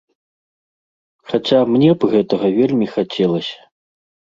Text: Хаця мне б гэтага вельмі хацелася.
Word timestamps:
Хаця 1.33 1.61
мне 1.75 1.91
б 1.99 2.13
гэтага 2.17 2.47
вельмі 2.59 2.93
хацелася. 2.99 3.67